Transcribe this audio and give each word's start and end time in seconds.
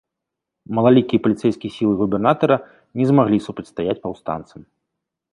Малалікія 0.75 1.21
паліцэйскія 1.25 1.71
сілы 1.75 1.91
губернатара 2.01 2.57
не 3.01 3.05
змаглі 3.09 3.37
супрацьстаяць 3.49 3.99
паўстанцам. 4.07 4.65